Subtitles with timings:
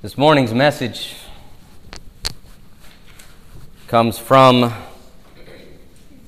[0.00, 1.16] This morning's message
[3.88, 4.72] comes from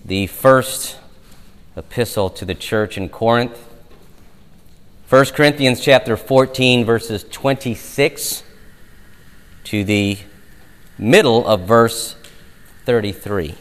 [0.04, 0.96] the first
[1.77, 3.64] epistle to the church in Corinth.
[5.09, 8.43] 1 Corinthians chapter 14 verses 26
[9.62, 10.18] to the
[10.98, 12.16] middle of verse
[12.87, 13.55] 33.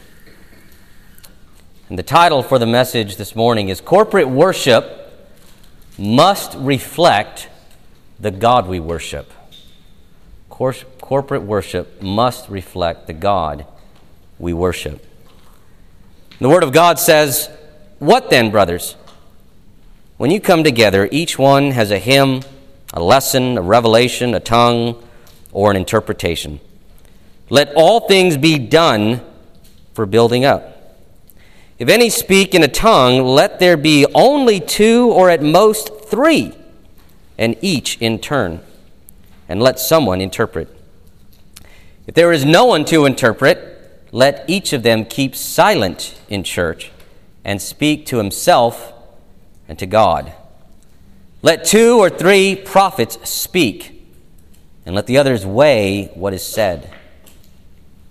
[1.88, 5.30] And the title for the message this morning is Corporate Worship
[5.96, 7.48] Must Reflect
[8.18, 9.34] the God We Worship
[11.00, 13.64] corporate worship must reflect the God
[14.38, 15.04] we worship.
[16.38, 17.48] The Word of God says,
[17.98, 18.96] What then, brothers?
[20.18, 22.42] When you come together, each one has a hymn,
[22.92, 25.02] a lesson, a revelation, a tongue,
[25.50, 26.60] or an interpretation.
[27.48, 29.22] Let all things be done
[29.94, 30.98] for building up.
[31.78, 36.54] If any speak in a tongue, let there be only two or at most three,
[37.38, 38.60] and each in turn
[39.50, 40.68] and let someone interpret.
[42.06, 46.92] If there is no one to interpret, let each of them keep silent in church
[47.44, 48.92] and speak to himself
[49.68, 50.32] and to God.
[51.42, 54.06] Let two or three prophets speak,
[54.86, 56.88] and let the others weigh what is said.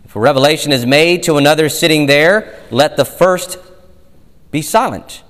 [0.03, 3.57] If a revelation is made to another sitting there, let the first
[4.51, 5.23] be silent.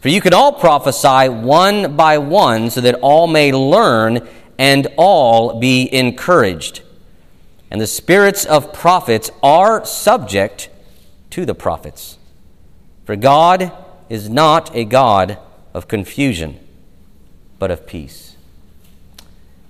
[0.00, 4.26] For you can all prophesy one by one, so that all may learn
[4.62, 6.82] and all be encouraged.
[7.68, 10.68] And the spirits of prophets are subject
[11.30, 12.16] to the prophets.
[13.04, 13.72] For God
[14.08, 15.36] is not a God
[15.74, 16.60] of confusion,
[17.58, 18.36] but of peace.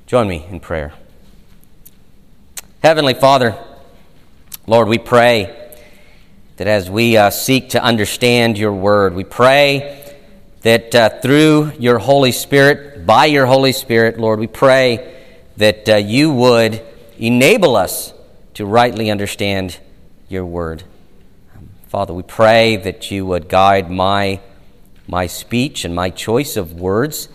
[0.06, 0.92] Join me in prayer.
[2.82, 3.56] Heavenly Father,
[4.66, 5.72] Lord, we pray
[6.58, 10.01] that as we uh, seek to understand your word, we pray
[10.62, 15.24] that uh, through your Holy Spirit, by your Holy Spirit, Lord, we pray
[15.56, 16.80] that uh, you would
[17.18, 18.12] enable us
[18.54, 19.78] to rightly understand
[20.28, 20.84] your word.
[21.56, 24.40] Um, Father, we pray that you would guide my,
[25.08, 27.28] my speech and my choice of words,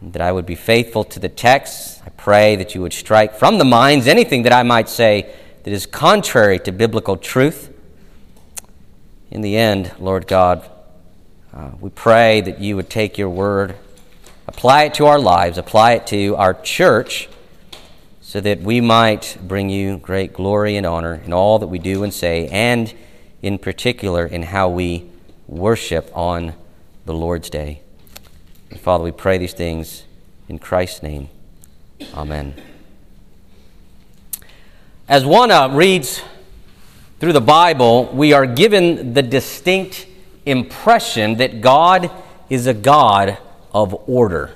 [0.00, 2.02] that I would be faithful to the text.
[2.06, 5.32] I pray that you would strike from the minds anything that I might say
[5.62, 7.68] that is contrary to biblical truth.
[9.30, 10.68] In the end, Lord God,
[11.54, 13.76] uh, we pray that you would take your word,
[14.46, 17.28] apply it to our lives, apply it to our church,
[18.22, 22.02] so that we might bring you great glory and honor in all that we do
[22.02, 22.94] and say, and
[23.42, 25.10] in particular in how we
[25.46, 26.54] worship on
[27.04, 27.82] the Lord's day.
[28.70, 30.04] And Father, we pray these things
[30.48, 31.28] in Christ's name.
[32.14, 32.54] Amen.
[35.06, 36.22] As one uh, reads
[37.20, 40.06] through the Bible, we are given the distinct
[40.46, 42.10] impression that God
[42.50, 43.38] is a God
[43.72, 44.50] of order.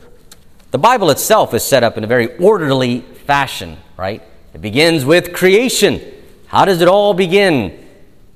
[0.70, 4.22] The Bible itself is set up in a very orderly fashion, right?
[4.52, 6.00] It begins with creation.
[6.48, 7.86] How does it all begin?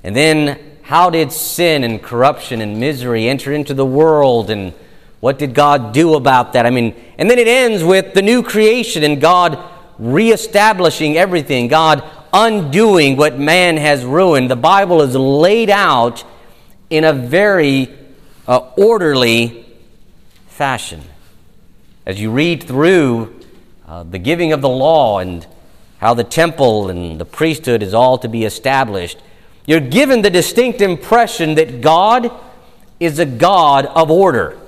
[0.03, 4.51] And then, how did sin and corruption and misery enter into the world?
[4.51, 4.73] And
[5.21, 6.67] what did God do about that?
[6.67, 9.59] I mean, and then it ends with the new creation and God
[9.99, 14.51] reestablishing everything, God undoing what man has ruined.
[14.51, 16.25] The Bible is laid out
[16.91, 17.89] in a very
[18.47, 19.65] uh, orderly
[20.49, 21.01] fashion.
[22.05, 23.41] As you read through
[23.87, 25.47] uh, the giving of the law and
[25.99, 29.19] how the temple and the priesthood is all to be established,
[29.67, 32.33] you're given the distinct impression that God
[32.99, 34.59] is a God of order.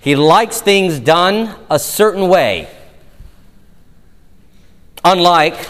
[0.00, 2.68] He likes things done a certain way.
[5.04, 5.68] Unlike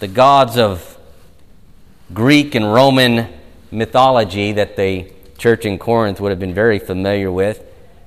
[0.00, 0.98] the gods of
[2.12, 3.32] Greek and Roman
[3.76, 5.06] mythology that the
[5.36, 7.62] church in Corinth would have been very familiar with,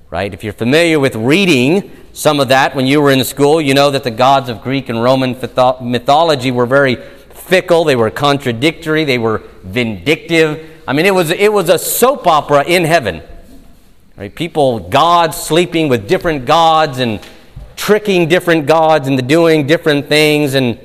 [0.10, 0.34] right?
[0.34, 3.92] If you're familiar with reading some of that when you were in school, you know
[3.92, 5.34] that the gods of Greek and Roman
[5.82, 10.82] mythology were very fickle, they were contradictory, they were vindictive.
[10.88, 13.22] I mean, it was, it was a soap opera in heaven.
[14.18, 14.34] Right?
[14.34, 17.22] People, gods sleeping with different gods and
[17.76, 20.56] tricking different gods into doing different things.
[20.56, 20.80] And,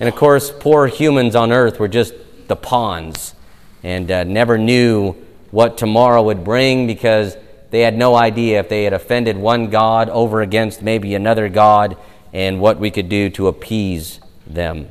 [0.00, 2.12] and of course, poor humans on earth were just
[2.48, 3.35] the pawns
[3.82, 5.12] and uh, never knew
[5.50, 7.36] what tomorrow would bring because
[7.70, 11.96] they had no idea if they had offended one God over against maybe another God
[12.32, 14.88] and what we could do to appease them.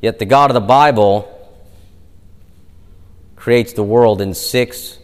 [0.00, 1.30] Yet the God of the Bible
[3.36, 4.98] creates the world in six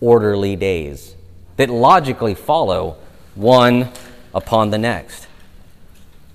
[0.00, 1.14] orderly days
[1.56, 2.96] that logically follow
[3.34, 3.90] one
[4.32, 5.26] upon the next.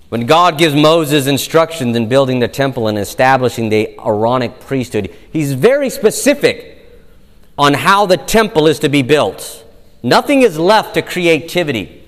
[0.09, 5.53] When God gives Moses instructions in building the temple and establishing the Aaronic priesthood, he's
[5.53, 6.88] very specific
[7.57, 9.63] on how the temple is to be built.
[10.01, 12.07] Nothing is left to creativity.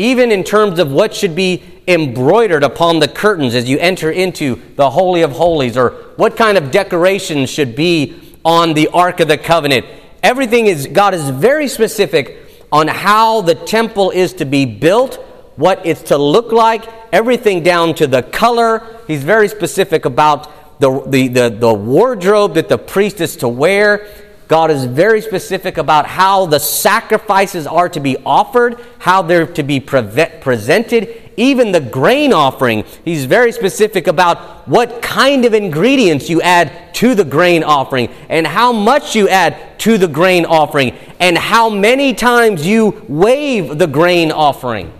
[0.00, 4.58] even in terms of what should be embroidered upon the curtains as you enter into
[4.76, 9.28] the Holy of Holies, or what kind of decorations should be on the Ark of
[9.28, 9.84] the Covenant.
[10.22, 12.38] Everything is, God is very specific
[12.72, 15.16] on how the temple is to be built,
[15.56, 18.84] what it's to look like, everything down to the color.
[19.06, 24.06] He's very specific about the, the, the, the wardrobe that the priest is to wear.
[24.48, 29.62] God is very specific about how the sacrifices are to be offered, how they're to
[29.62, 32.82] be pre- presented, even the grain offering.
[33.04, 38.44] He's very specific about what kind of ingredients you add to the grain offering and
[38.44, 43.86] how much you add to the grain offering and how many times you wave the
[43.86, 44.92] grain offering.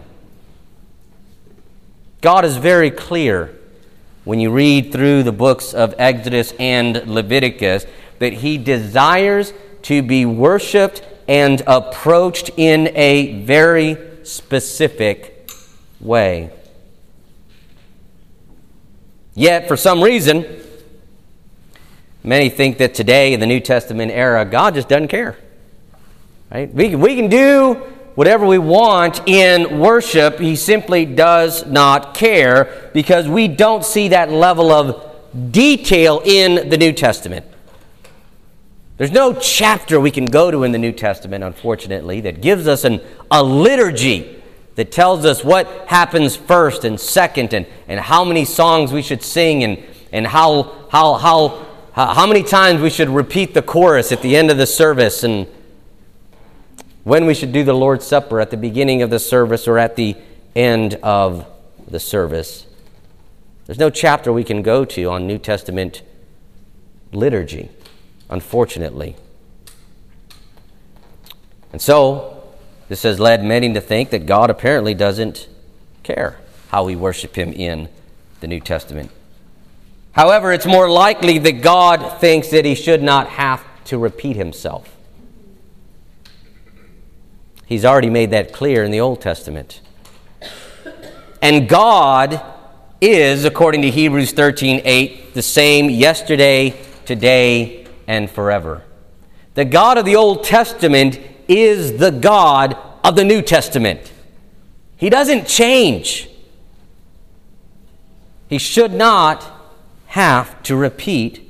[2.20, 3.58] God is very clear
[4.24, 7.86] when you read through the books of Exodus and Leviticus
[8.18, 15.50] that he desires to be worshiped and approached in a very specific
[15.98, 16.50] way.
[19.34, 20.44] Yet, for some reason,
[22.22, 25.38] many think that today in the New Testament era, God just doesn't care.
[26.50, 26.72] Right?
[26.74, 27.82] We, we can do
[28.14, 30.38] whatever we want in worship.
[30.38, 36.76] He simply does not care because we don't see that level of detail in the
[36.76, 37.46] New Testament.
[38.96, 42.84] There's no chapter we can go to in the New Testament, unfortunately, that gives us
[42.84, 44.42] an, a liturgy
[44.74, 49.22] that tells us what happens first and second and, and how many songs we should
[49.22, 54.20] sing and, and how, how, how, how many times we should repeat the chorus at
[54.20, 55.46] the end of the service and
[57.04, 59.96] when we should do the Lord's Supper at the beginning of the service or at
[59.96, 60.16] the
[60.54, 61.46] end of
[61.88, 62.66] the service.
[63.66, 66.02] There's no chapter we can go to on New Testament
[67.12, 67.70] liturgy
[68.30, 69.16] unfortunately.
[71.72, 72.42] And so,
[72.88, 75.48] this has led many to think that God apparently doesn't
[76.02, 76.38] care
[76.68, 77.88] how we worship Him in
[78.40, 79.10] the New Testament.
[80.12, 84.96] However, it's more likely that God thinks that He should not have to repeat Himself.
[87.70, 89.80] He's already made that clear in the Old Testament.
[91.40, 92.42] And God
[93.00, 96.74] is, according to Hebrews 13 8, the same yesterday,
[97.04, 98.82] today, and forever.
[99.54, 104.12] The God of the Old Testament is the God of the New Testament.
[104.96, 106.28] He doesn't change.
[108.48, 109.46] He should not
[110.06, 111.48] have to repeat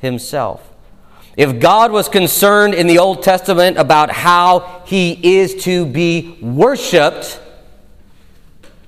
[0.00, 0.72] himself.
[1.36, 7.38] If God was concerned in the Old Testament about how he is to be worshiped,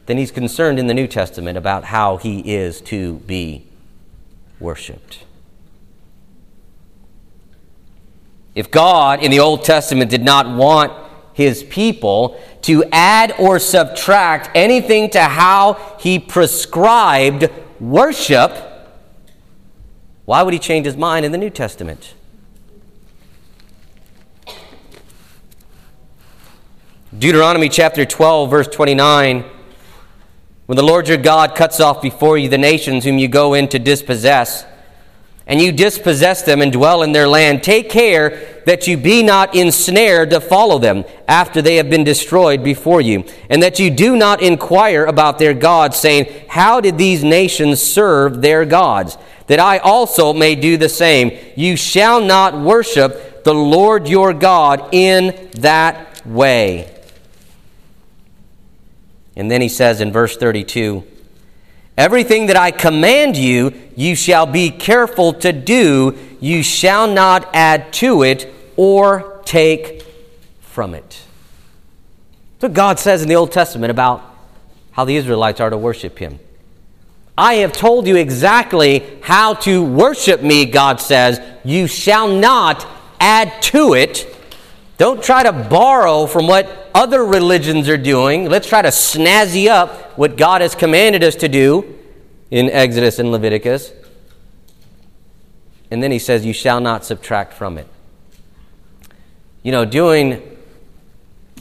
[0.06, 3.66] then he's concerned in the New Testament about how he is to be
[4.58, 5.24] worshiped.
[8.54, 10.92] If God in the Old Testament did not want
[11.34, 18.56] his people to add or subtract anything to how he prescribed worship,
[20.24, 22.14] why would he change his mind in the New Testament?
[27.16, 29.42] Deuteronomy chapter 12, verse 29.
[30.66, 33.66] When the Lord your God cuts off before you the nations whom you go in
[33.68, 34.66] to dispossess,
[35.46, 39.54] and you dispossess them and dwell in their land, take care that you be not
[39.54, 44.14] ensnared to follow them after they have been destroyed before you, and that you do
[44.14, 49.16] not inquire about their gods, saying, How did these nations serve their gods?
[49.46, 51.30] That I also may do the same.
[51.56, 56.94] You shall not worship the Lord your God in that way.
[59.38, 61.04] And then he says in verse 32,
[61.96, 66.16] Everything that I command you, you shall be careful to do.
[66.40, 70.04] You shall not add to it or take
[70.60, 71.22] from it.
[72.58, 74.22] That's what God says in the Old Testament about
[74.92, 76.40] how the Israelites are to worship Him.
[77.36, 81.40] I have told you exactly how to worship me, God says.
[81.64, 82.86] You shall not
[83.20, 84.26] add to it.
[84.98, 88.48] Don't try to borrow from what other religions are doing.
[88.48, 91.98] Let's try to snazzy up what God has commanded us to do
[92.50, 93.92] in Exodus and Leviticus.
[95.90, 97.86] And then he says, You shall not subtract from it.
[99.62, 100.42] You know, doing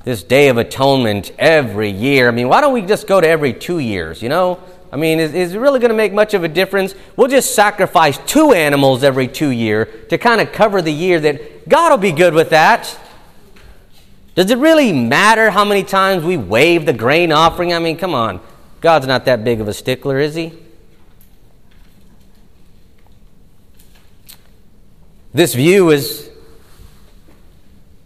[0.04, 3.54] this Day of Atonement every year, I mean, why don't we just go to every
[3.54, 4.60] two years, you know?
[4.92, 6.96] I mean, is, is it really going to make much of a difference?
[7.18, 11.68] We'll just sacrifice two animals every two year to kind of cover the year that
[11.68, 12.98] God will be good with that.
[14.38, 17.74] Does it really matter how many times we wave the grain offering?
[17.74, 18.40] I mean, come on.
[18.82, 20.54] God's not that big of a stickler, is he?
[25.34, 26.30] This view is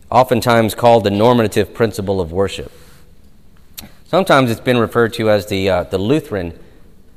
[0.10, 2.72] oftentimes called the normative principle of worship.
[4.06, 6.58] Sometimes it's been referred to as the, uh, the Lutheran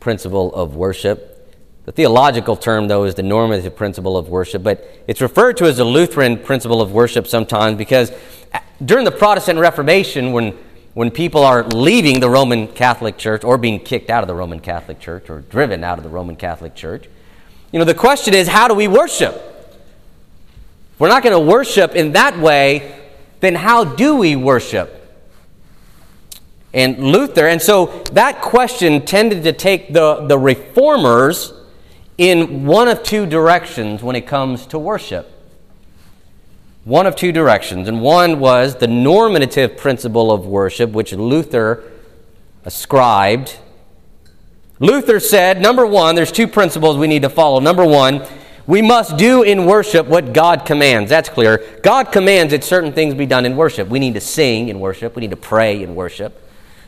[0.00, 1.33] principle of worship.
[1.84, 5.76] The theological term, though, is the normative principle of worship, but it's referred to as
[5.76, 8.10] the Lutheran principle of worship sometimes because
[8.82, 10.56] during the Protestant Reformation, when,
[10.94, 14.60] when people are leaving the Roman Catholic Church or being kicked out of the Roman
[14.60, 17.06] Catholic Church or driven out of the Roman Catholic Church,
[17.70, 19.34] you know, the question is how do we worship?
[19.34, 22.98] If we're not going to worship in that way,
[23.40, 25.02] then how do we worship?
[26.72, 31.52] And Luther, and so that question tended to take the, the reformers
[32.18, 35.30] in one of two directions when it comes to worship.
[36.84, 37.88] One of two directions.
[37.88, 41.82] And one was the normative principle of worship, which Luther
[42.64, 43.58] ascribed.
[44.78, 47.60] Luther said, number one, there's two principles we need to follow.
[47.60, 48.26] Number one,
[48.66, 51.10] we must do in worship what God commands.
[51.10, 51.78] That's clear.
[51.82, 53.88] God commands that certain things be done in worship.
[53.88, 56.40] We need to sing in worship, we need to pray in worship,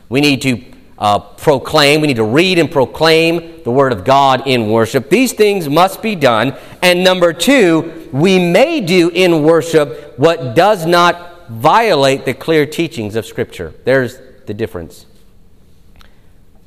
[0.09, 4.47] we need to uh, proclaim, we need to read and proclaim the Word of God
[4.47, 5.09] in worship.
[5.09, 6.55] These things must be done.
[6.81, 13.15] And number two, we may do in worship what does not violate the clear teachings
[13.15, 13.73] of Scripture.
[13.83, 15.05] There's the difference.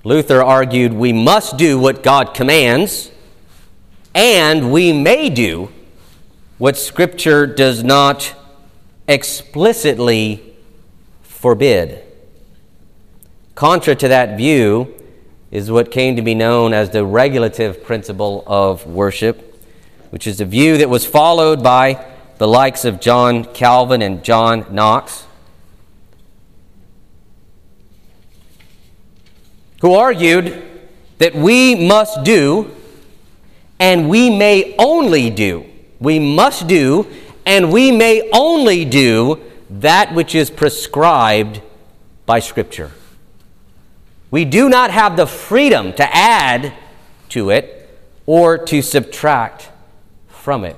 [0.05, 3.11] Luther argued we must do what God commands,
[4.15, 5.71] and we may do
[6.59, 8.35] what Scripture does not
[9.09, 10.55] explicitly
[11.23, 12.05] forbid.
[13.61, 14.89] Contra to that view
[15.51, 19.63] is what came to be known as the regulative principle of worship,
[20.09, 22.03] which is a view that was followed by
[22.39, 25.27] the likes of John Calvin and John Knox,
[29.83, 30.63] who argued
[31.19, 32.75] that we must do
[33.79, 35.67] and we may only do.
[35.99, 37.07] We must do
[37.45, 39.39] and we may only do
[39.69, 41.61] that which is prescribed
[42.25, 42.93] by Scripture.
[44.31, 46.73] We do not have the freedom to add
[47.31, 47.89] to it
[48.27, 49.71] or to subtract
[50.29, 50.77] from it.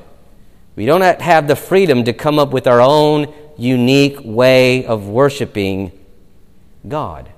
[0.75, 5.93] We don't have the freedom to come up with our own unique way of worshiping
[6.89, 7.29] God.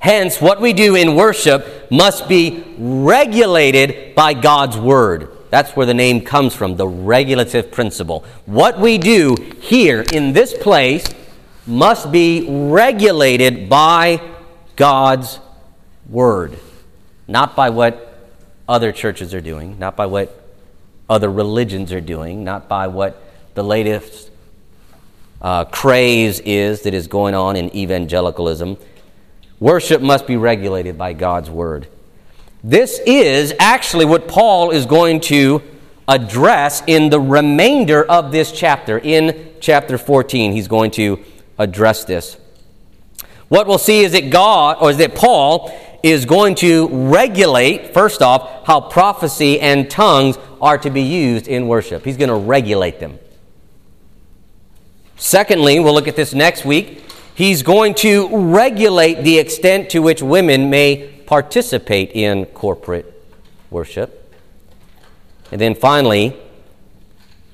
[0.00, 5.28] Hence, what we do in worship must be regulated by God's Word.
[5.50, 8.24] That's where the name comes from, the regulative principle.
[8.46, 11.06] What we do here in this place
[11.68, 14.31] must be regulated by
[14.76, 15.38] God's
[16.08, 16.58] Word,
[17.28, 18.30] not by what
[18.68, 20.38] other churches are doing, not by what
[21.08, 23.22] other religions are doing, not by what
[23.54, 24.30] the latest
[25.40, 28.76] uh, craze is that is going on in evangelicalism.
[29.60, 31.88] Worship must be regulated by God's Word.
[32.64, 35.62] This is actually what Paul is going to
[36.08, 38.98] address in the remainder of this chapter.
[38.98, 41.22] In chapter 14, he's going to
[41.58, 42.36] address this.
[43.52, 48.22] What we'll see is that God, or is that Paul, is going to regulate, first
[48.22, 52.02] off, how prophecy and tongues are to be used in worship.
[52.02, 53.18] He's going to regulate them.
[55.18, 57.04] Secondly, we'll look at this next week.
[57.34, 63.22] He's going to regulate the extent to which women may participate in corporate
[63.68, 64.34] worship.
[65.50, 66.34] And then finally,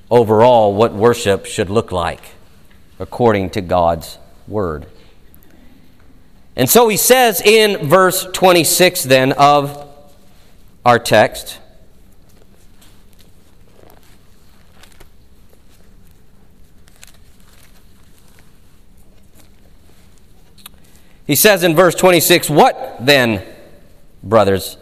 [0.09, 2.21] overall, what worship should look like
[2.99, 4.85] according to God's Word.
[6.59, 9.89] And so he says in verse 26 then of
[10.85, 11.57] our text,
[21.25, 23.45] He says in verse 26, What then,
[24.23, 24.77] brothers?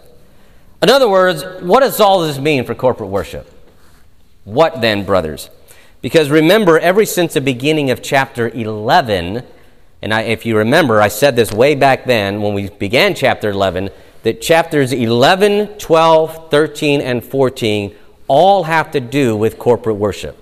[0.81, 3.51] In other words, what does all this mean for corporate worship?
[4.45, 5.49] What then, brothers?
[6.01, 9.43] Because remember, ever since the beginning of chapter 11,
[10.01, 13.49] and I, if you remember, I said this way back then when we began chapter
[13.49, 13.89] 11
[14.23, 17.95] that chapters 11, 12, 13, and 14
[18.27, 20.37] all have to do with corporate worship.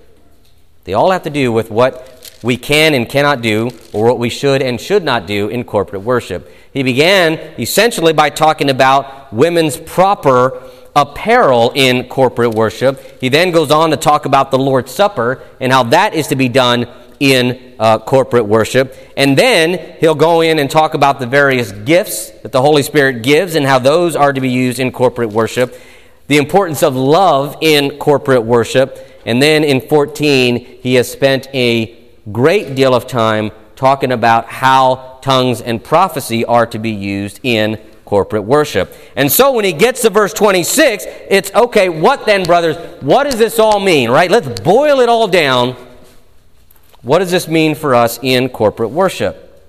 [0.84, 4.28] They all have to do with what we can and cannot do, or what we
[4.28, 6.50] should and should not do in corporate worship.
[6.72, 10.62] He began essentially by talking about women's proper
[10.94, 13.20] apparel in corporate worship.
[13.20, 16.36] He then goes on to talk about the Lord's Supper and how that is to
[16.36, 16.86] be done
[17.20, 18.94] in uh, corporate worship.
[19.16, 23.22] And then he'll go in and talk about the various gifts that the Holy Spirit
[23.22, 25.80] gives and how those are to be used in corporate worship,
[26.26, 28.98] the importance of love in corporate worship.
[29.24, 31.98] And then in 14, he has spent a
[32.30, 37.76] great deal of time talking about how tongues and prophecy are to be used in
[38.04, 38.94] corporate worship.
[39.16, 42.76] And so when he gets to verse 26, it's okay, what then, brothers?
[43.02, 44.30] What does this all mean, right?
[44.30, 45.76] Let's boil it all down
[47.06, 49.64] what does this mean for us in corporate worship?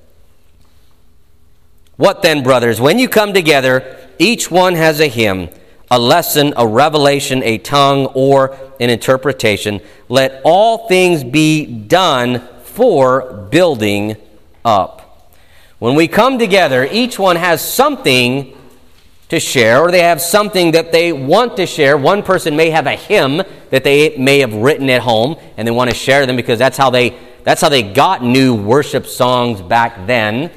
[1.95, 2.81] What then, brothers?
[2.81, 5.49] When you come together, each one has a hymn,
[5.91, 9.81] a lesson, a revelation, a tongue, or an interpretation.
[10.09, 14.15] Let all things be done for building
[14.65, 15.31] up.
[15.77, 18.57] When we come together, each one has something
[19.29, 21.97] to share, or they have something that they want to share.
[21.97, 25.71] One person may have a hymn that they may have written at home, and they
[25.71, 29.61] want to share them because that's how they that's how they got new worship songs
[29.61, 30.51] back then,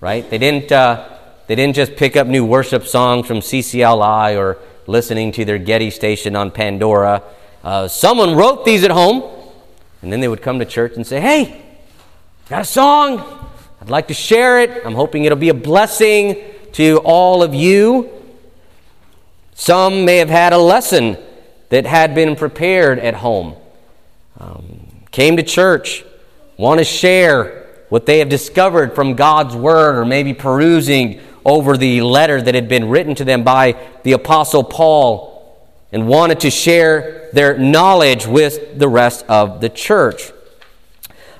[0.00, 0.28] right?
[0.30, 5.32] They didn't uh, they didn't just pick up new worship songs from CCLI or listening
[5.32, 7.22] to their Getty station on Pandora.
[7.62, 9.22] Uh, someone wrote these at home,
[10.00, 11.62] and then they would come to church and say, "Hey,
[12.48, 13.18] got a song?
[13.82, 14.86] I'd like to share it.
[14.86, 16.36] I'm hoping it'll be a blessing."
[16.72, 18.08] to all of you.
[19.54, 21.18] Some may have had a lesson
[21.68, 23.54] that had been prepared at home,
[24.40, 26.02] um, came to church,
[26.56, 32.00] want to share what they have discovered from God's Word, or maybe perusing over the
[32.02, 35.30] letter that had been written to them by the Apostle Paul,
[35.92, 40.32] and wanted to share their knowledge with the rest of the church.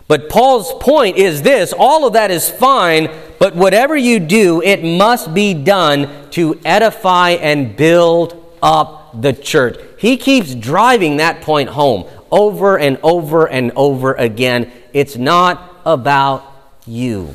[0.09, 4.85] But Paul's point is this all of that is fine, but whatever you do, it
[4.85, 9.79] must be done to edify and build up the church.
[9.99, 14.71] He keeps driving that point home over and over and over again.
[14.93, 16.45] It's not about
[16.87, 17.35] you,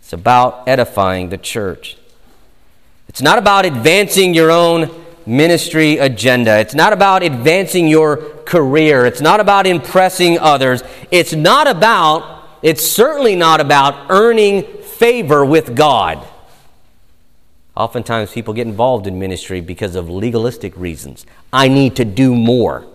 [0.00, 1.96] it's about edifying the church.
[3.08, 4.88] It's not about advancing your own
[5.26, 6.60] ministry agenda.
[6.60, 9.04] It's not about advancing your career.
[9.04, 10.82] It's not about impressing others.
[11.10, 16.26] It's not about, it's certainly not about earning favor with God.
[17.76, 21.26] Oftentimes people get involved in ministry because of legalistic reasons.
[21.52, 22.86] I need to do more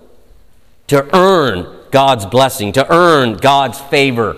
[0.88, 4.38] to earn God's blessing, to earn God's favor.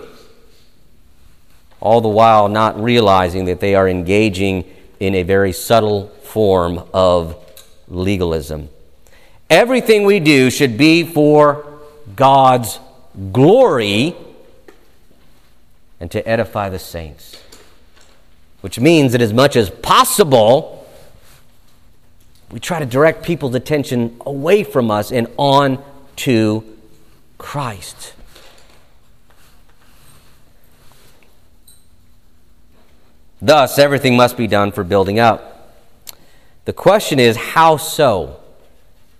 [1.80, 4.64] All the while not realizing that they are engaging
[5.00, 7.36] in a very subtle form of
[7.88, 8.68] legalism.
[9.48, 11.80] Everything we do should be for
[12.14, 12.78] God's
[13.32, 14.14] glory
[16.00, 17.40] and to edify the saints.
[18.60, 20.86] Which means that as much as possible,
[22.50, 25.82] we try to direct people's attention away from us and on
[26.16, 26.77] to
[27.38, 28.14] Christ.
[33.40, 35.72] Thus, everything must be done for building up.
[36.64, 38.40] The question is, how so?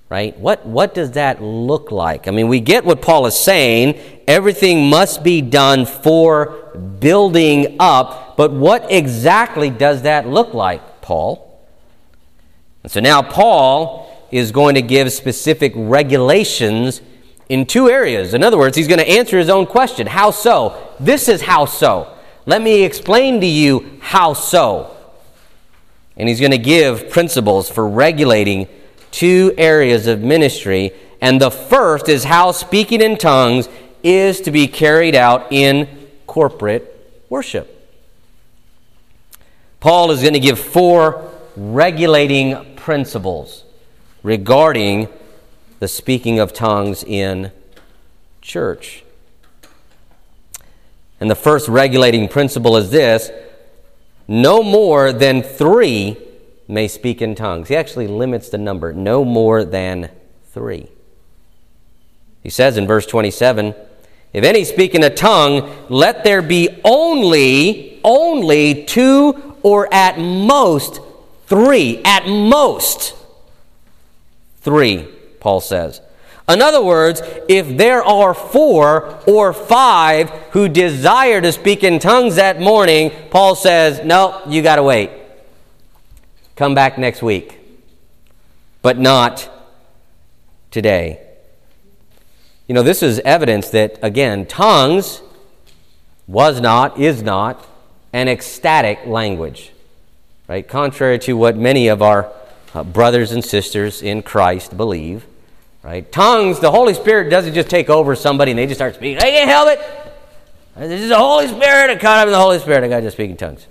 [0.09, 0.39] Right?
[0.39, 2.27] What, what does that look like?
[2.27, 3.99] I mean, we get what Paul is saying.
[4.27, 6.47] Everything must be done for
[6.99, 8.37] building up.
[8.37, 11.63] But what exactly does that look like, Paul?
[12.83, 17.03] And so now Paul is going to give specific regulations
[17.49, 18.35] in two areas.
[18.35, 20.95] In other words, he's going to answer his own question How so?
[21.01, 22.15] This is how so.
[22.47, 24.95] Let me explain to you how so
[26.19, 28.67] and he's going to give principles for regulating
[29.13, 30.93] two areas of ministry.
[31.21, 33.69] And the first is how speaking in tongues
[34.03, 35.89] is to be carried out in
[36.27, 37.75] corporate worship.
[39.79, 43.65] Paul is going to give four regulating principles
[44.25, 45.09] regarding
[45.79, 47.53] the speaking of tongues in
[48.41, 49.05] church.
[51.21, 53.31] And the first regulating principle is this
[54.27, 56.17] no more than three
[56.69, 57.69] may speak in tongues.
[57.69, 60.11] He actually limits the number, no more than
[60.53, 60.89] three.
[62.43, 63.75] He says in verse 27
[64.33, 71.01] If any speak in a tongue, let there be only, only two or at most
[71.47, 72.03] three.
[72.05, 73.15] At most
[74.61, 75.09] three,
[75.41, 76.01] Paul says.
[76.49, 82.37] In other words, if there are four or five who desire to speak in tongues
[82.37, 85.11] that morning, Paul says, No, you got to wait.
[86.57, 87.59] Come back next week.
[88.81, 89.51] But not
[90.71, 91.21] today.
[92.67, 95.21] You know, this is evidence that, again, tongues
[96.27, 97.67] was not, is not,
[98.13, 99.73] an ecstatic language.
[100.47, 100.67] Right?
[100.67, 102.33] Contrary to what many of our
[102.75, 105.25] uh, brothers and sisters in Christ believe.
[105.83, 106.11] Right?
[106.11, 109.19] Tongues, the Holy Spirit doesn't just take over somebody and they just start speaking.
[109.19, 109.81] I can't help it.
[110.77, 111.91] This is the Holy Spirit.
[111.91, 112.85] I caught up in the Holy Spirit.
[112.85, 113.67] I got just speaking tongues.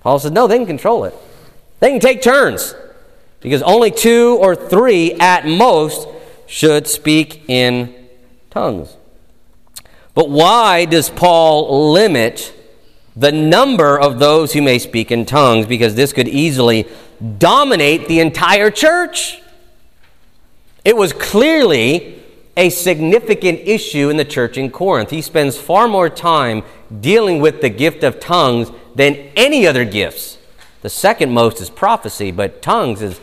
[0.00, 1.14] Paul says, no, they can control it.
[1.80, 2.74] They can take turns
[3.40, 6.08] because only two or three at most
[6.46, 7.94] should speak in
[8.50, 8.96] tongues.
[10.14, 12.54] But why does Paul limit
[13.14, 15.66] the number of those who may speak in tongues?
[15.66, 16.86] Because this could easily
[17.38, 19.40] dominate the entire church.
[20.84, 22.22] It was clearly
[22.56, 25.10] a significant issue in the church in Corinth.
[25.10, 26.62] He spends far more time
[27.00, 30.38] dealing with the gift of tongues than any other gifts.
[30.82, 33.20] The second most is prophecy, but tongues is,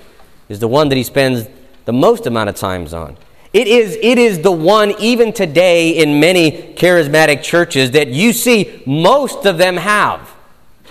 [0.49, 1.47] is the one that he spends
[1.85, 3.17] the most amount of times on.
[3.53, 8.81] It is, it is the one, even today, in many charismatic churches that you see
[8.85, 10.33] most of them have.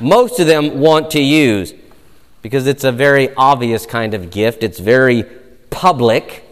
[0.01, 1.75] Most of them want to use
[2.43, 5.25] because it's a very obvious kind of gift, it's very
[5.71, 6.45] public.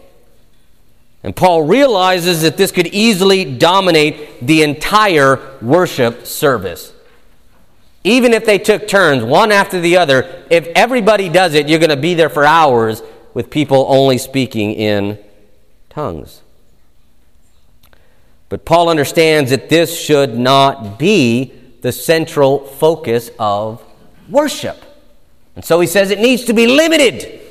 [1.23, 6.93] And Paul realizes that this could easily dominate the entire worship service.
[8.03, 11.91] Even if they took turns, one after the other, if everybody does it, you're going
[11.91, 13.03] to be there for hours
[13.35, 15.19] with people only speaking in
[15.89, 16.41] tongues.
[18.49, 23.83] But Paul understands that this should not be the central focus of
[24.27, 24.90] worship.
[25.55, 27.41] And so he says it needs to be limited.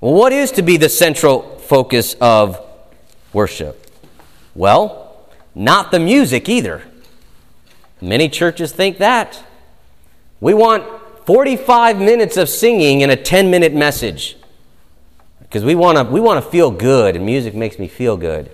[0.00, 2.60] What is to be the central focus of
[3.32, 3.90] worship?
[4.54, 6.82] Well, not the music either.
[8.00, 9.42] Many churches think that.
[10.40, 10.84] We want
[11.26, 14.36] 45 minutes of singing in a 10 minute message
[15.40, 18.50] because we want to we want to feel good and music makes me feel good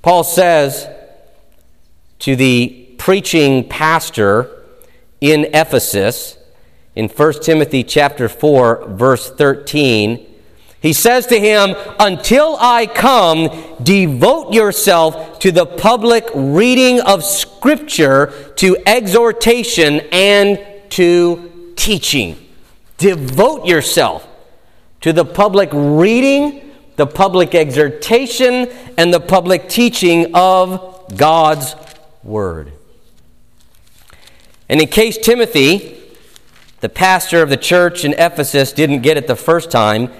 [0.00, 0.88] paul says
[2.20, 4.59] to the preaching pastor
[5.20, 6.36] in ephesus
[6.94, 10.26] in 1 timothy chapter 4 verse 13
[10.82, 13.48] he says to him until i come
[13.82, 20.58] devote yourself to the public reading of scripture to exhortation and
[20.90, 22.36] to teaching
[23.00, 24.28] devote yourself
[25.00, 31.74] to the public reading, the public exhortation, and the public teaching of God's
[32.22, 32.72] Word.
[34.70, 36.00] And in case Timothy,
[36.78, 40.12] the pastor of the church in Ephesus, didn't get it the first time,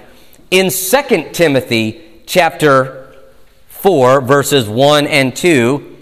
[0.51, 3.15] in 2 Timothy chapter
[3.69, 5.97] 4, verses 1 and 2,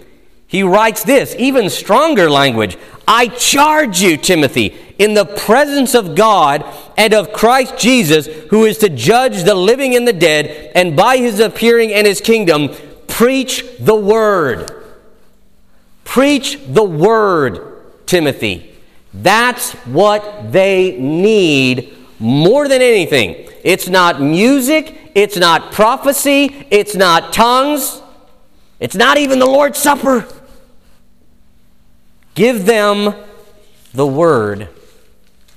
[0.48, 6.64] he writes this, even stronger language I charge you, Timothy, in the presence of God
[6.96, 11.18] and of Christ Jesus, who is to judge the living and the dead, and by
[11.18, 12.74] his appearing and his kingdom,
[13.06, 14.72] preach the word.
[16.02, 17.69] Preach the word,
[18.10, 18.74] Timothy.
[19.14, 23.48] That's what they need more than anything.
[23.62, 28.02] It's not music, it's not prophecy, it's not tongues,
[28.80, 30.26] it's not even the Lord's Supper.
[32.34, 33.14] Give them
[33.94, 34.68] the Word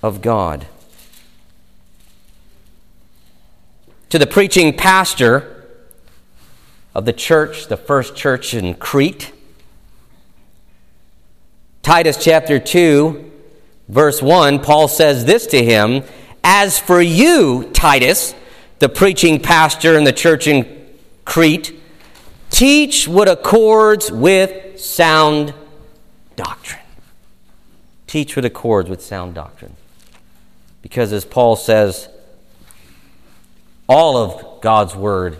[0.03, 0.67] of God.
[4.09, 5.65] To the preaching pastor
[6.93, 9.31] of the church, the first church in Crete,
[11.83, 13.29] Titus chapter 2,
[13.89, 16.05] verse 1, Paul says this to him
[16.41, 18.33] As for you, Titus,
[18.79, 20.87] the preaching pastor in the church in
[21.25, 21.77] Crete,
[22.49, 25.53] teach what accords with sound
[26.37, 26.79] doctrine.
[28.07, 29.75] Teach what accords with sound doctrine.
[30.81, 32.07] Because as Paul says,
[33.89, 35.37] all of God's Word,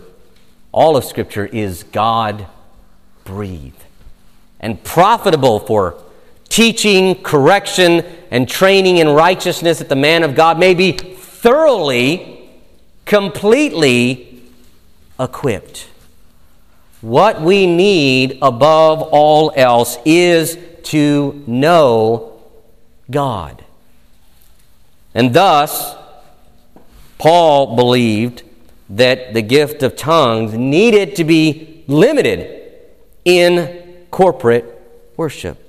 [0.72, 2.46] all of Scripture is God
[3.24, 3.82] breathed
[4.60, 6.04] and profitable for
[6.54, 12.48] teaching, correction, and training in righteousness that the man of God may be thoroughly,
[13.04, 14.40] completely
[15.18, 15.88] equipped.
[17.00, 22.40] What we need above all else is to know
[23.10, 23.64] God.
[25.12, 25.96] And thus,
[27.18, 28.44] Paul believed
[28.90, 32.70] that the gift of tongues needed to be limited
[33.24, 34.80] in corporate
[35.16, 35.63] worship.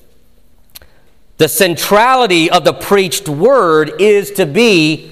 [1.37, 5.11] The centrality of the preached word is to be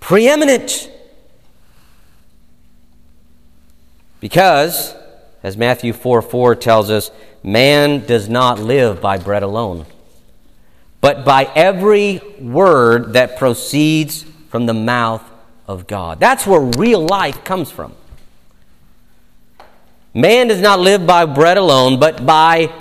[0.00, 0.90] preeminent.
[4.18, 4.94] Because,
[5.42, 7.10] as Matthew 4 4 tells us,
[7.42, 9.86] man does not live by bread alone,
[11.00, 15.22] but by every word that proceeds from the mouth
[15.68, 16.18] of God.
[16.18, 17.94] That's where real life comes from.
[20.12, 22.72] Man does not live by bread alone, but by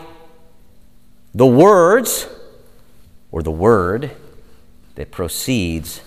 [1.36, 2.28] the words
[3.32, 4.12] or the word
[4.96, 6.02] that proceeds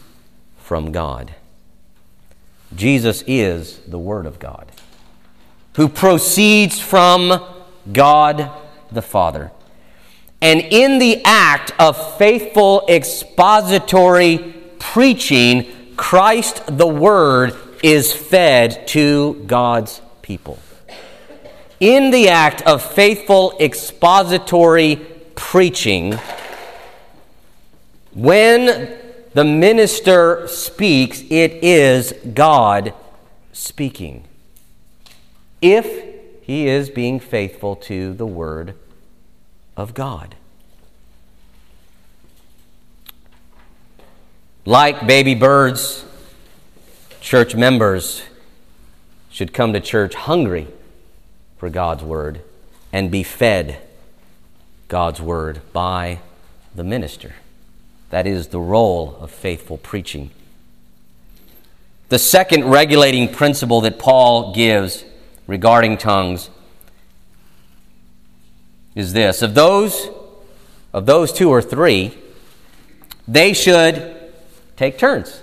[0.58, 1.34] from God.
[2.74, 4.70] Jesus is the Word of God,
[5.76, 7.44] who proceeds from
[7.92, 8.50] God
[8.90, 9.50] the Father.
[10.40, 20.00] And in the act of faithful expository preaching, Christ the Word is fed to God's
[20.22, 20.58] people.
[21.80, 24.96] In the act of faithful expository
[25.34, 26.18] preaching,
[28.14, 28.98] when
[29.34, 32.94] the minister speaks, it is God
[33.52, 34.24] speaking
[35.60, 35.86] if
[36.42, 38.74] he is being faithful to the Word
[39.76, 40.34] of God.
[44.64, 46.04] Like baby birds,
[47.20, 48.22] church members
[49.30, 50.68] should come to church hungry
[51.56, 52.42] for God's Word
[52.92, 53.78] and be fed
[54.88, 56.20] God's Word by
[56.74, 57.34] the minister.
[58.12, 60.30] That is the role of faithful preaching.
[62.10, 65.06] The second regulating principle that Paul gives
[65.46, 66.50] regarding tongues
[68.94, 69.40] is this.
[69.40, 70.10] Of those
[70.92, 72.12] of those two or three
[73.26, 74.30] they should
[74.76, 75.40] take turns.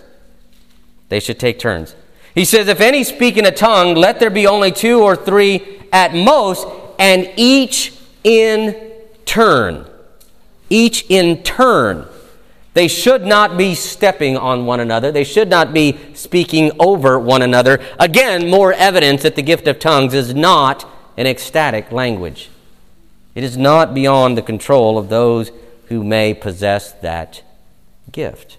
[1.09, 1.95] They should take turns.
[2.35, 5.81] He says if any speak in a tongue let there be only two or three
[5.91, 6.67] at most
[6.99, 8.91] and each in
[9.25, 9.87] turn.
[10.69, 12.07] Each in turn
[12.73, 15.11] they should not be stepping on one another.
[15.11, 17.79] They should not be speaking over one another.
[17.99, 22.49] Again, more evidence that the gift of tongues is not an ecstatic language.
[23.35, 25.51] It is not beyond the control of those
[25.87, 27.41] who may possess that
[28.11, 28.57] gift.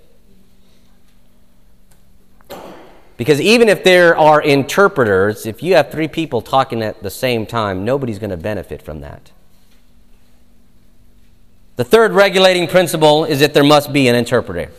[3.17, 7.47] Because even if there are interpreters, if you have three people talking at the same
[7.47, 9.31] time, nobody's going to benefit from that.
[11.81, 14.71] The third regulating principle is that there must be an interpreter.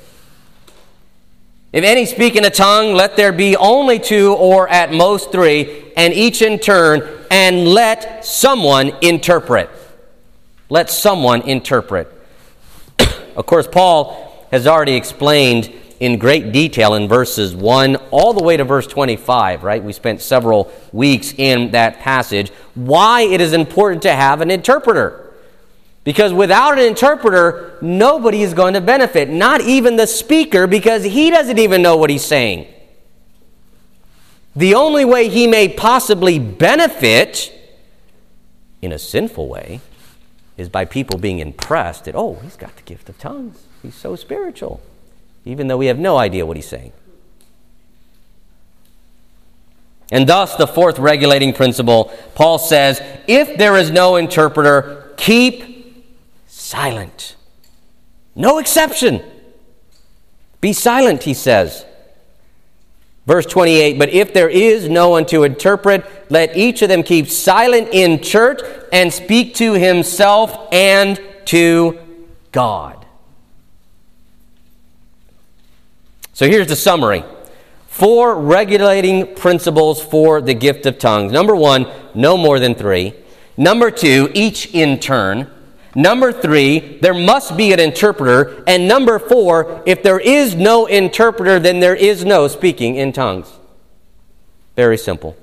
[1.73, 5.91] If any speak in a tongue, let there be only two or at most three,
[5.97, 9.71] and each in turn, and let someone interpret.
[10.69, 12.07] Let someone interpret.
[13.35, 18.57] of course, Paul has already explained in great detail in verses 1 all the way
[18.57, 19.83] to verse 25, right?
[19.83, 25.20] We spent several weeks in that passage why it is important to have an interpreter.
[26.03, 31.29] Because without an interpreter, nobody is going to benefit, not even the speaker, because he
[31.29, 32.67] doesn't even know what he's saying.
[34.55, 37.53] The only way he may possibly benefit
[38.81, 39.79] in a sinful way
[40.57, 43.63] is by people being impressed that, oh, he's got the gift of tongues.
[43.81, 44.81] He's so spiritual,
[45.45, 46.91] even though we have no idea what he's saying.
[50.11, 55.70] And thus, the fourth regulating principle, Paul says, if there is no interpreter, keep
[56.71, 57.35] silent.
[58.33, 59.21] No exception.
[60.61, 61.85] Be silent, he says.
[63.27, 67.27] Verse 28 But if there is no one to interpret, let each of them keep
[67.27, 68.61] silent in church
[68.93, 71.99] and speak to himself and to
[72.53, 73.05] God.
[76.33, 77.23] So here's the summary
[77.87, 81.33] four regulating principles for the gift of tongues.
[81.33, 83.13] Number one, no more than three.
[83.57, 85.51] Number two, each in turn.
[85.93, 88.63] Number three, there must be an interpreter.
[88.65, 93.51] And number four, if there is no interpreter, then there is no speaking in tongues.
[94.75, 95.35] Very simple.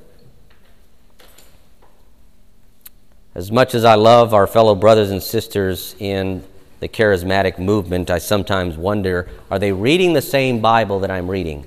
[3.35, 6.43] As much as I love our fellow brothers and sisters in
[6.81, 11.67] the charismatic movement, I sometimes wonder are they reading the same Bible that I'm reading?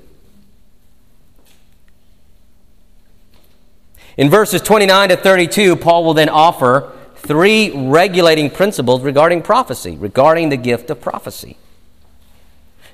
[4.18, 6.92] In verses 29 to 32, Paul will then offer
[7.22, 11.58] three regulating principles regarding prophecy, regarding the gift of prophecy.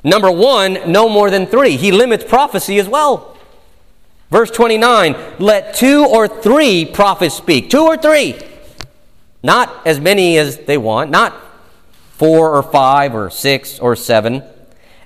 [0.03, 1.77] Number one, no more than three.
[1.77, 3.37] He limits prophecy as well.
[4.29, 7.69] Verse 29 let two or three prophets speak.
[7.69, 8.39] Two or three.
[9.43, 11.35] Not as many as they want, not
[12.11, 14.43] four or five or six or seven.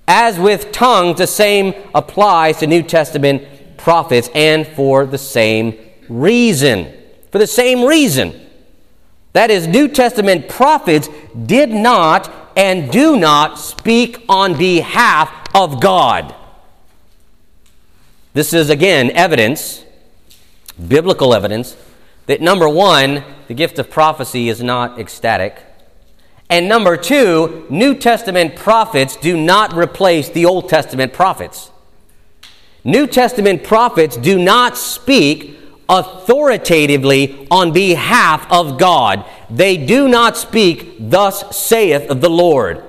[0.07, 5.77] As with tongues, the same applies to New Testament prophets and for the same
[6.09, 6.91] reason.
[7.31, 8.39] For the same reason.
[9.33, 11.09] That is, New Testament prophets
[11.45, 16.35] did not and do not speak on behalf of God.
[18.33, 19.85] This is, again, evidence,
[20.87, 21.75] biblical evidence,
[22.25, 25.61] that number one, the gift of prophecy is not ecstatic.
[26.49, 31.71] And number two, New Testament prophets do not replace the Old Testament prophets.
[32.83, 35.57] New Testament prophets do not speak
[35.91, 39.25] authoritatively on behalf of God.
[39.49, 42.83] They do not speak, Thus saith the Lord.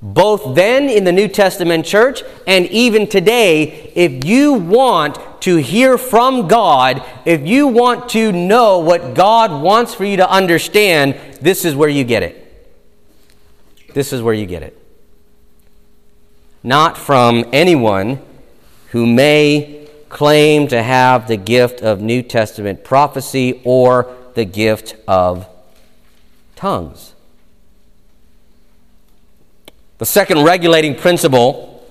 [0.00, 5.98] Both then in the New Testament church and even today, if you want to hear
[5.98, 11.64] from God, if you want to know what God wants for you to understand, this
[11.64, 12.38] is where you get it.
[13.94, 14.78] This is where you get it.
[16.62, 18.20] Not from anyone
[18.90, 19.81] who may
[20.12, 25.48] claim to have the gift of New Testament prophecy or the gift of
[26.54, 27.14] tongues.
[29.96, 31.82] The second regulating principle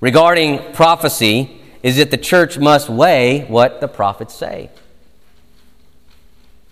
[0.00, 4.68] regarding prophecy is that the church must weigh what the prophets say.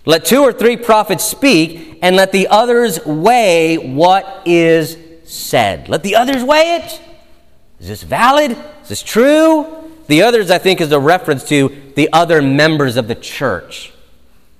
[0.05, 5.87] Let two or three prophets speak, and let the others weigh what is said.
[5.87, 7.01] Let the others weigh it.
[7.79, 8.51] Is this valid?
[8.83, 9.78] Is this true?
[10.09, 13.93] The others, I think, is a reference to the other members of the church,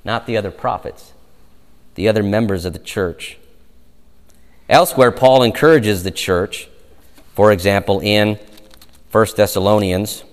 [0.05, 1.13] not the other prophets,
[1.95, 3.39] the other members of the church.
[4.69, 6.69] Elsewhere, Paul encourages the church,
[7.33, 8.37] for example, in
[9.11, 10.23] 1 Thessalonians.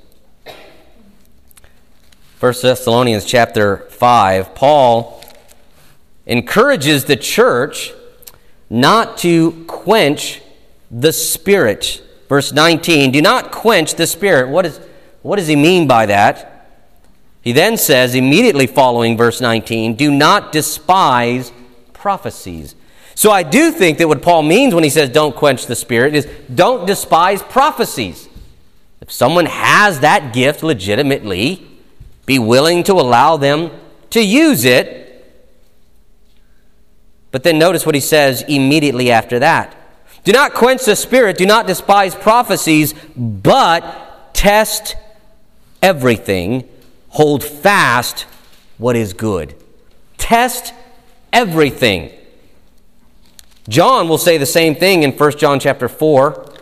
[2.38, 5.24] 1 Thessalonians chapter 5, Paul
[6.26, 7.94] encourages the church
[8.68, 10.42] not to quench
[10.90, 12.02] the Spirit.
[12.28, 14.50] Verse 19, do not quench the Spirit.
[14.50, 14.78] What, is,
[15.26, 16.68] what does he mean by that?
[17.42, 21.52] He then says, immediately following verse 19, do not despise
[21.92, 22.74] prophecies.
[23.16, 26.14] So I do think that what Paul means when he says don't quench the Spirit
[26.14, 28.28] is don't despise prophecies.
[29.00, 31.66] If someone has that gift legitimately,
[32.24, 33.70] be willing to allow them
[34.10, 35.24] to use it.
[37.30, 39.74] But then notice what he says immediately after that.
[40.24, 44.96] Do not quench the spirit, do not despise prophecies, but test
[45.82, 46.68] everything,
[47.10, 48.26] hold fast
[48.78, 49.54] what is good.
[50.18, 50.74] Test
[51.32, 52.12] everything.
[53.68, 56.52] John will say the same thing in 1 John chapter 4,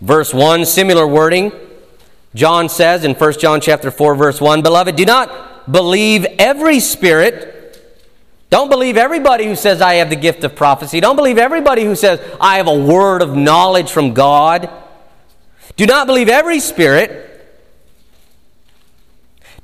[0.00, 1.52] verse 1, similar wording.
[2.34, 7.54] John says in 1 John chapter 4 verse 1, "Beloved, do not believe every spirit.
[8.50, 11.00] Don't believe everybody who says I have the gift of prophecy.
[11.00, 14.70] Don't believe everybody who says I have a word of knowledge from God.
[15.76, 17.27] Do not believe every spirit.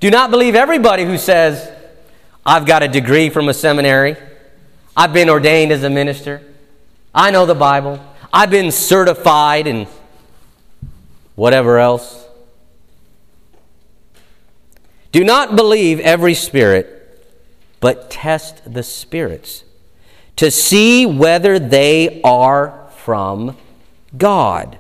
[0.05, 1.67] Do not believe everybody who says
[2.45, 4.19] I've got a degree from a seminary.
[4.95, 6.43] I've been ordained as a minister.
[7.15, 8.05] I know the Bible.
[8.31, 9.87] I've been certified and
[11.37, 12.23] whatever else.
[15.11, 17.27] Do not believe every spirit,
[17.81, 19.65] but test the spirits
[20.37, 23.57] to see whether they are from
[24.19, 24.79] God.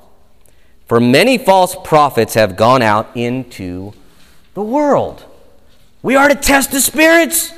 [0.86, 3.94] For many false prophets have gone out into
[4.54, 5.24] the world.
[6.02, 7.52] We are to test the spirits.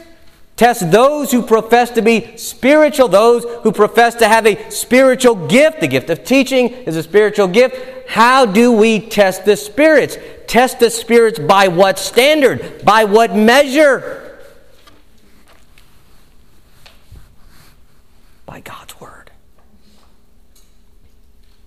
[0.57, 5.81] Test those who profess to be spiritual, those who profess to have a spiritual gift.
[5.81, 8.09] The gift of teaching is a spiritual gift.
[8.09, 10.17] How do we test the spirits?
[10.47, 12.83] Test the spirits by what standard?
[12.85, 14.41] By what measure?
[18.47, 19.31] By God's Word.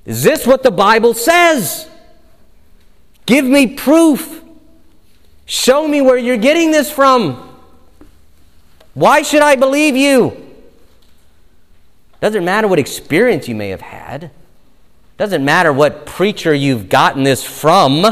[0.06, 1.88] Is this what the Bible says?
[3.28, 4.44] Give me proof.
[5.50, 7.58] Show me where you're getting this from.
[8.94, 10.46] Why should I believe you?
[12.22, 14.30] Doesn't matter what experience you may have had.
[15.18, 18.06] Doesn't matter what preacher you've gotten this from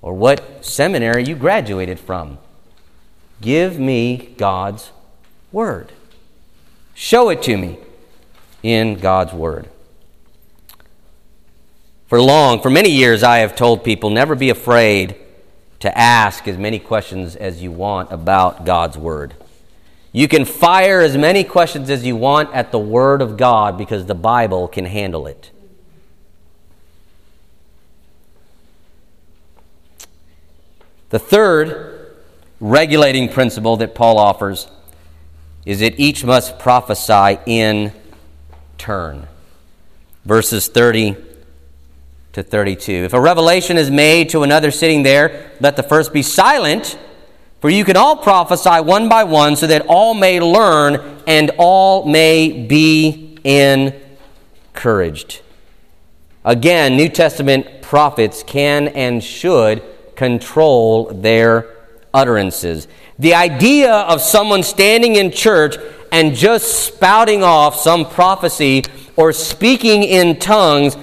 [0.00, 2.38] or what seminary you graduated from.
[3.40, 4.92] Give me God's
[5.50, 5.90] Word.
[6.94, 7.76] Show it to me
[8.62, 9.68] in God's Word.
[12.06, 15.16] For long, for many years, I have told people never be afraid
[15.80, 19.34] to ask as many questions as you want about God's Word.
[20.12, 24.06] You can fire as many questions as you want at the Word of God because
[24.06, 25.50] the Bible can handle it.
[31.08, 32.16] The third
[32.60, 34.68] regulating principle that Paul offers
[35.64, 37.92] is that each must prophesy in
[38.78, 39.26] turn.
[40.24, 41.16] Verses 30
[42.32, 42.92] to 32.
[42.92, 46.98] If a revelation is made to another sitting there, let the first be silent
[47.60, 52.06] for you can all prophesy one by one, so that all may learn and all
[52.06, 55.42] may be encouraged.
[56.42, 59.82] Again, New Testament prophets can and should
[60.16, 61.66] control their
[62.14, 62.88] utterances.
[63.18, 65.76] The idea of someone standing in church
[66.10, 68.84] and just spouting off some prophecy
[69.16, 70.96] or speaking in tongues,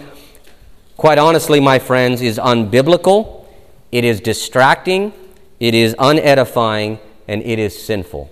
[0.97, 3.45] quite honestly, my friends, is unbiblical.
[3.91, 5.13] It is distracting
[5.59, 8.31] it is unedifying, and it is sinful.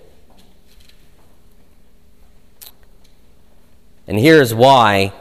[4.06, 5.12] And here's why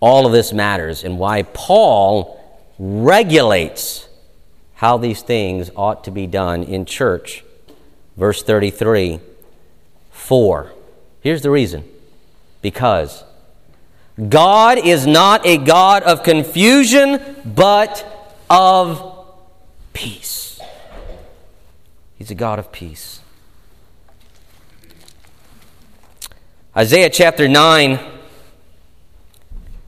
[0.00, 2.38] all of this matters and why Paul
[2.78, 4.08] regulates
[4.74, 7.44] how these things ought to be done in church.
[8.16, 9.20] Verse 33
[10.10, 10.72] 4.
[11.22, 11.84] Here's the reason
[12.60, 13.24] because
[14.28, 18.04] God is not a God of confusion, but
[18.50, 19.26] of
[19.92, 20.60] peace.
[22.18, 23.20] He's a God of peace.
[26.76, 27.98] Isaiah chapter 9,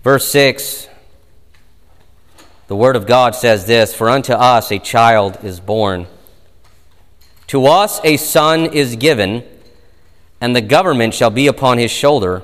[0.03, 0.89] verse 6.
[2.69, 6.07] the Word of God says this For unto us a child is born,
[7.49, 9.45] to us a son is given,
[10.41, 12.43] and the government shall be upon his shoulder,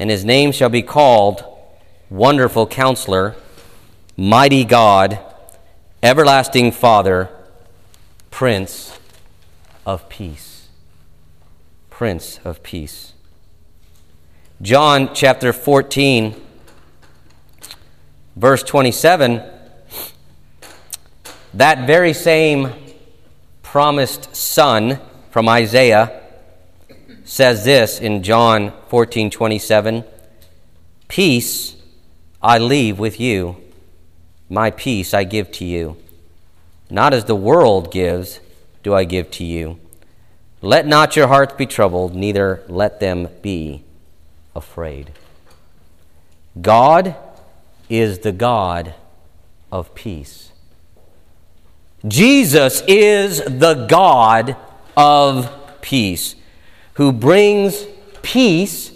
[0.00, 1.44] and his name shall be called
[2.08, 3.36] Wonderful Counselor,
[4.16, 5.18] Mighty God,
[6.02, 7.28] Everlasting Father,
[8.30, 8.98] Prince
[9.84, 10.68] of Peace.
[11.90, 13.12] Prince of Peace.
[14.62, 16.34] John chapter 14
[18.36, 19.42] verse 27,
[21.52, 22.72] that very same
[23.62, 24.98] promised son
[25.30, 26.19] from Isaiah
[27.30, 30.02] says this in John 14 27
[31.06, 31.76] Peace
[32.42, 33.56] I leave with you,
[34.48, 35.96] my peace I give to you.
[36.90, 38.40] Not as the world gives,
[38.82, 39.78] do I give to you.
[40.60, 43.84] Let not your hearts be troubled, neither let them be
[44.56, 45.12] afraid.
[46.60, 47.14] God
[47.88, 48.92] is the God
[49.70, 50.50] of peace.
[52.08, 54.56] Jesus is the God
[54.96, 56.34] of peace
[56.94, 57.86] who brings
[58.22, 58.92] peace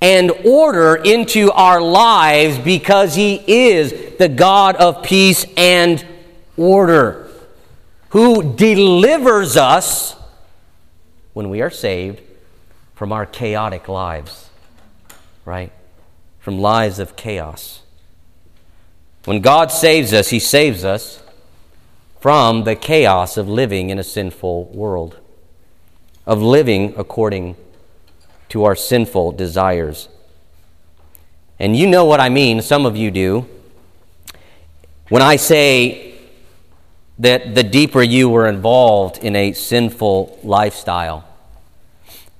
[0.00, 6.04] and order into our lives because he is the God of peace and
[6.56, 7.30] order,
[8.10, 10.14] who delivers us
[11.32, 12.20] when we are saved
[12.94, 14.48] from our chaotic lives,
[15.44, 15.72] right?
[16.40, 17.82] From lives of chaos.
[19.26, 21.22] When God saves us, He saves us
[22.20, 25.18] from the chaos of living in a sinful world,
[26.26, 27.56] of living according
[28.48, 30.08] to our sinful desires.
[31.58, 33.46] And you know what I mean, some of you do.
[35.08, 36.18] When I say
[37.18, 41.24] that the deeper you were involved in a sinful lifestyle,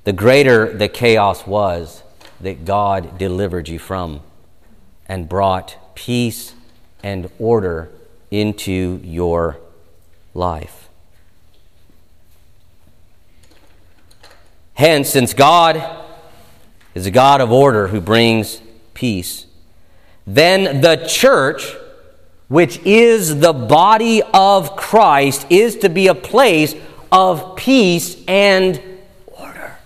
[0.05, 2.03] the greater the chaos was
[2.41, 4.21] that God delivered you from
[5.09, 6.53] and brought peace
[7.03, 7.89] and order
[8.31, 9.59] into your
[10.35, 10.86] life.
[14.77, 16.05] Hence, since God
[16.95, 18.61] is a God of order who brings
[18.93, 19.47] peace,
[20.27, 21.75] then the church,
[22.49, 26.75] which is the body of Christ, is to be a place
[27.11, 28.79] of peace and
[29.27, 29.79] order.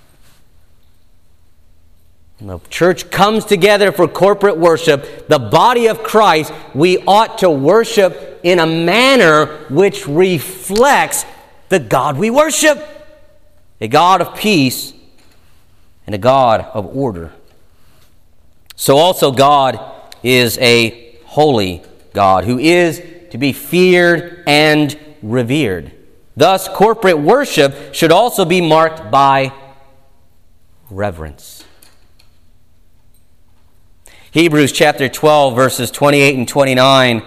[2.40, 8.40] the church comes together for corporate worship, the body of Christ, we ought to worship
[8.42, 11.24] in a manner which reflects
[11.68, 12.99] the God we worship
[13.80, 14.92] a God of peace
[16.06, 17.32] and a God of order.
[18.76, 19.80] So, also, God
[20.22, 25.92] is a holy God who is to be feared and revered.
[26.36, 29.52] Thus, corporate worship should also be marked by
[30.90, 31.64] reverence.
[34.32, 37.22] Hebrews chapter 12, verses 28 and 29,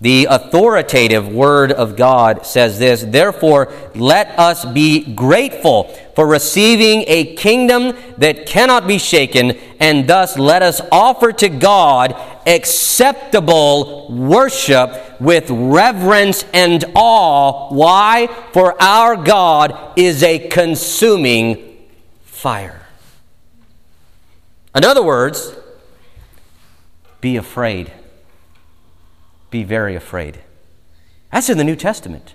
[0.00, 5.84] the authoritative word of God says this Therefore, let us be grateful
[6.14, 12.14] for receiving a kingdom that cannot be shaken, and thus let us offer to God
[12.46, 17.72] acceptable worship with reverence and awe.
[17.72, 18.26] Why?
[18.52, 21.86] For our God is a consuming
[22.22, 22.86] fire.
[24.74, 25.54] In other words,
[27.22, 27.90] be afraid.
[29.50, 30.40] Be very afraid.
[31.30, 32.34] That's in the New Testament.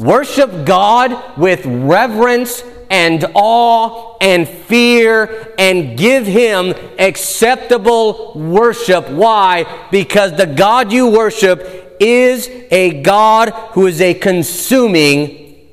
[0.00, 9.08] Worship God with reverence and awe and fear and give Him acceptable worship.
[9.08, 9.88] Why?
[9.90, 15.68] Because the God you worship is a God who is a consuming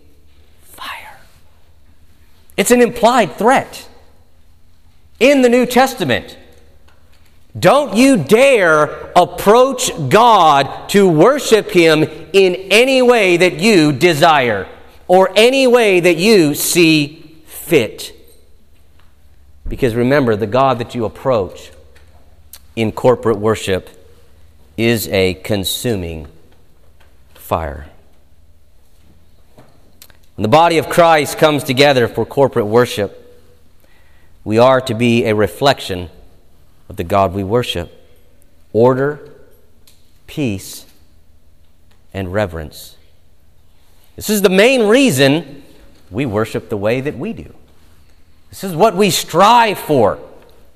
[0.64, 1.20] fire.
[2.58, 3.88] It's an implied threat
[5.20, 6.38] in the New Testament.
[7.58, 8.84] Don't you dare
[9.16, 14.68] approach God to worship Him in any way that you desire
[15.08, 18.16] or any way that you see fit.
[19.68, 21.72] Because remember, the God that you approach
[22.78, 23.90] in corporate worship
[24.78, 26.28] is a consuming
[27.34, 27.90] fire.
[30.36, 33.18] When the body of Christ comes together for corporate worship,
[34.46, 36.10] we are to be a reflection
[36.92, 37.90] of the God we worship
[38.74, 39.32] order,
[40.28, 40.86] peace,
[42.14, 42.98] and reverence.
[44.18, 45.64] This is the main reason
[46.10, 47.56] we worship the way that we do.
[48.50, 50.20] This is what we strive for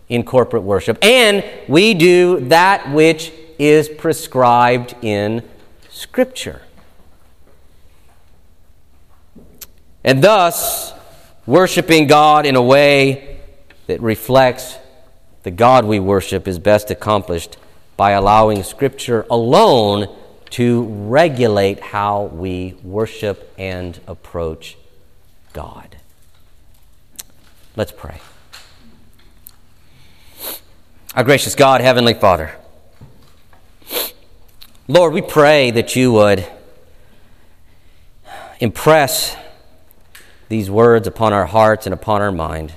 [0.08, 0.98] in corporate worship.
[1.02, 5.44] And we do that which is prescribed in
[5.90, 6.62] Scripture.
[10.02, 10.94] And thus,
[11.46, 13.42] worshiping God in a way
[13.88, 14.78] that reflects
[15.46, 17.58] the God we worship is best accomplished
[17.98, 20.08] by allowing Scripture alone
[20.50, 24.76] to regulate how we worship and approach
[25.54, 25.98] God.
[27.76, 28.20] Let's pray.
[31.14, 32.56] Our gracious God, Heavenly Father,
[34.88, 36.48] Lord, we pray that you would
[38.60, 39.38] impress
[40.50, 42.74] these words upon our hearts and upon our mind.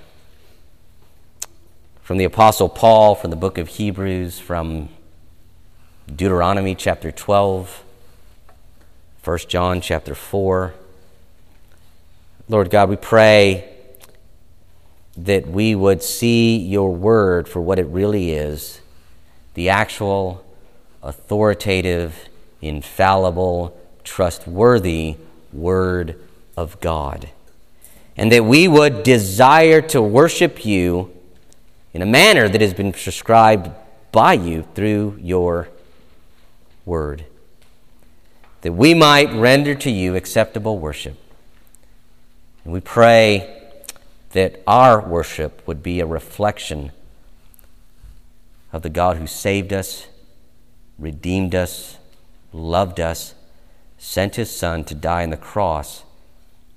[2.08, 4.88] From the Apostle Paul, from the book of Hebrews, from
[6.06, 7.84] Deuteronomy chapter 12,
[9.22, 10.72] 1 John chapter 4.
[12.48, 13.68] Lord God, we pray
[15.18, 18.80] that we would see your word for what it really is
[19.52, 20.42] the actual,
[21.02, 22.30] authoritative,
[22.62, 25.16] infallible, trustworthy
[25.52, 26.18] word
[26.56, 27.28] of God.
[28.16, 31.12] And that we would desire to worship you
[31.92, 33.70] in a manner that has been prescribed
[34.12, 35.68] by you through your
[36.84, 37.24] word,
[38.62, 41.16] that we might render to you acceptable worship.
[42.64, 43.54] And we pray
[44.30, 46.92] that our worship would be a reflection
[48.72, 50.06] of the God who saved us,
[50.98, 51.96] redeemed us,
[52.52, 53.34] loved us,
[53.96, 56.04] sent his Son to die on the cross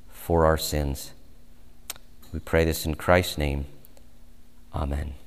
[0.10, 1.12] for our sins.
[2.32, 3.66] We pray this in Christ's name.
[4.74, 5.21] Amen.